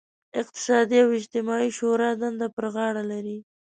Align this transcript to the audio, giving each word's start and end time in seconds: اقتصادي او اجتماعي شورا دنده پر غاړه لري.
اقتصادي 0.41 0.97
او 1.03 1.09
اجتماعي 1.19 1.69
شورا 1.77 2.09
دنده 2.21 2.47
پر 2.55 2.65
غاړه 2.75 3.03
لري. 3.11 3.37